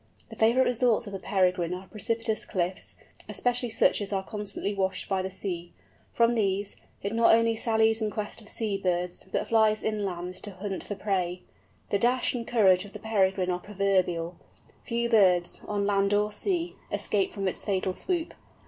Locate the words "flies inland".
9.47-10.33